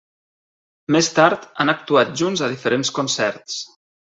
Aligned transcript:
Més 0.95 1.09
tard 1.19 1.45
han 1.65 1.73
actuat 1.75 2.17
junts 2.23 2.45
a 2.49 2.53
diferents 2.55 2.93
concerts. 3.01 3.63